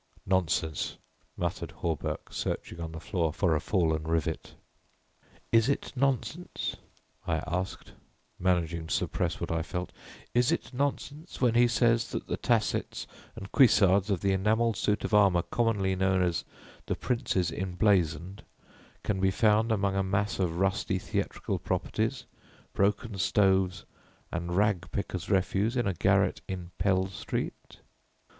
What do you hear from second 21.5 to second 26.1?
properties, broken stoves and ragpicker's refuse in a